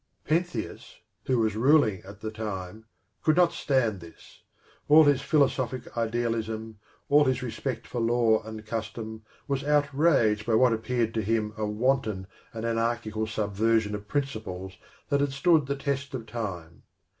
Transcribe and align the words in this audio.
Pentheus, 0.25 0.97
who 1.25 1.37
was 1.37 1.55
ruling 1.55 2.01
at 2.01 2.21
the 2.21 2.31
time, 2.31 2.85
could 3.21 3.35
not 3.35 3.51
stand 3.53 3.99
this. 3.99 4.41
All 4.89 5.03
his 5.03 5.21
philosophic 5.21 5.95
idealism, 5.95 6.79
all 7.07 7.25
his 7.25 7.43
respect 7.43 7.85
for 7.85 8.01
law 8.01 8.41
and 8.41 8.65
custom, 8.65 9.21
was 9.47 9.63
outraged 9.63 10.47
by 10.47 10.55
what 10.55 10.73
appeared 10.73 11.13
to 11.13 11.21
him 11.21 11.53
a 11.55 11.67
wanton 11.67 12.25
and 12.51 12.65
anarchical 12.65 13.27
subversion 13.27 13.93
of 13.93 14.07
prin 14.07 14.23
ciples 14.23 14.73
that 15.09 15.21
had 15.21 15.31
stood 15.33 15.67
the 15.67 15.75
test 15.75 16.15
of 16.15 16.25
time. 16.25 16.81